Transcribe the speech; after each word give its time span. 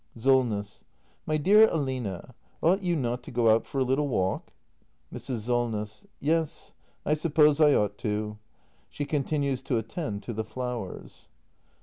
Solness. 0.17 0.83
My 1.27 1.37
dear 1.37 1.69
Aline, 1.71 2.33
ought 2.63 2.81
you 2.81 2.95
not 2.95 3.21
to 3.21 3.29
go 3.29 3.51
out 3.51 3.67
for 3.67 3.77
a 3.77 3.83
little 3.83 4.07
walk? 4.07 4.51
Mrs. 5.13 5.41
Solness. 5.41 6.07
Yes, 6.19 6.73
I 7.05 7.13
suppose 7.13 7.61
I 7.61 7.75
ought 7.75 7.99
to. 7.99 8.39
[She 8.89 9.05
continues 9.05 9.61
to 9.61 9.77
attend 9.77 10.23
to 10.23 10.33
the 10.33 10.43
flowers. 10.43 11.27